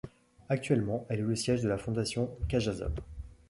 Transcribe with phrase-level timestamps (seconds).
[0.49, 2.91] Actuellement elle est le siège de la Fondation Cajasol.